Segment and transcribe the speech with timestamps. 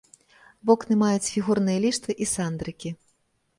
[0.69, 2.95] Вокны маюць фігурныя ліштвы і сандрыкі.